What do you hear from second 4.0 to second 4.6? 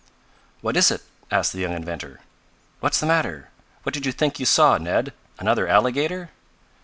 you think you